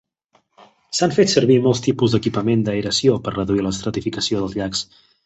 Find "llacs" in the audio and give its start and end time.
4.63-4.83